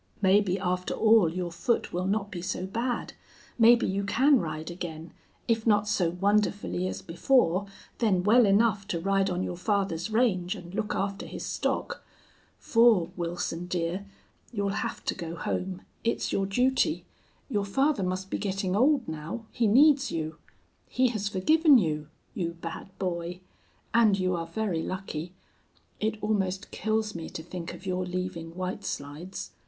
Maybe, 0.19 0.57
after 0.57 0.95
all, 0.95 1.29
your 1.31 1.51
foot 1.51 1.93
will 1.93 2.07
not 2.07 2.31
be 2.31 2.41
so 2.41 2.65
bad. 2.65 3.13
Maybe 3.59 3.85
you 3.85 4.03
can 4.03 4.39
ride 4.39 4.71
again, 4.71 5.13
if 5.47 5.67
not 5.67 5.87
so 5.87 6.09
wonderfully 6.09 6.87
as 6.87 7.03
before, 7.03 7.67
then 7.99 8.23
well 8.23 8.47
enough 8.47 8.87
to 8.87 8.99
ride 8.99 9.29
on 9.29 9.43
your 9.43 9.57
father's 9.57 10.09
range 10.09 10.55
and 10.55 10.73
look 10.73 10.95
after 10.95 11.27
his 11.27 11.45
stock. 11.45 12.03
For, 12.57 13.11
Wilson 13.15 13.67
dear, 13.67 14.07
you'll 14.51 14.69
have 14.83 15.05
to 15.05 15.13
go 15.13 15.35
home. 15.35 15.83
It's 16.03 16.31
your 16.33 16.47
duty. 16.47 17.05
Your 17.47 17.63
father 17.63 18.01
must 18.01 18.31
be 18.31 18.39
getting 18.39 18.75
old 18.75 19.07
now. 19.07 19.45
He 19.51 19.67
needs 19.67 20.11
you. 20.11 20.37
He 20.87 21.09
has 21.09 21.29
forgiven 21.29 21.77
you 21.77 22.07
you 22.33 22.53
bad 22.53 22.89
boy! 22.97 23.41
And 23.93 24.17
you 24.17 24.35
are 24.35 24.47
very 24.47 24.81
lucky. 24.81 25.35
It 25.99 26.17
almost 26.23 26.71
kills 26.71 27.13
me 27.13 27.29
to 27.29 27.43
think 27.43 27.75
of 27.75 27.85
your 27.85 28.03
leaving 28.03 28.55
White 28.55 28.83
Slides. 28.83 29.51